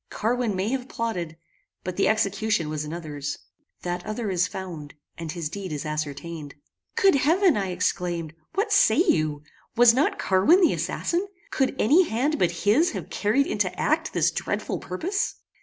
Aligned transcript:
Carwin 0.09 0.55
may 0.55 0.69
have 0.69 0.89
plotted, 0.89 1.37
but 1.83 1.95
the 1.95 2.07
execution 2.07 2.69
was 2.69 2.83
another's. 2.83 3.37
That 3.83 4.03
other 4.03 4.31
is 4.31 4.47
found, 4.47 4.95
and 5.15 5.31
his 5.31 5.47
deed 5.47 5.71
is 5.71 5.85
ascertained." 5.85 6.55
"Good 6.95 7.13
heaven!" 7.13 7.55
I 7.55 7.67
exclaimed, 7.67 8.33
"what 8.55 8.73
say 8.73 8.95
you? 8.95 9.43
Was 9.75 9.93
not 9.93 10.17
Carwin 10.17 10.61
the 10.61 10.73
assassin? 10.73 11.27
Could 11.51 11.75
any 11.79 12.09
hand 12.09 12.39
but 12.39 12.65
his 12.65 12.93
have 12.93 13.11
carried 13.11 13.45
into 13.45 13.71
act 13.79 14.11
this 14.13 14.31
dreadful 14.31 14.79
purpose?" 14.79 15.35